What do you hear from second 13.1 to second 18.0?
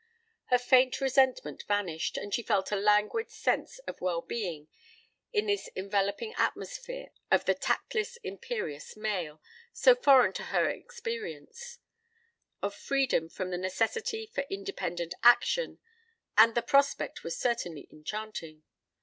from the necessity for independent action; and the prospect was certainly